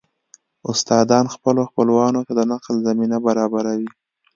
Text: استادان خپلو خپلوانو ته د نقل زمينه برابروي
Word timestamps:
استادان 0.71 1.25
خپلو 1.35 1.61
خپلوانو 1.69 2.19
ته 2.27 2.33
د 2.39 2.41
نقل 2.51 2.75
زمينه 2.87 3.17
برابروي 3.25 3.89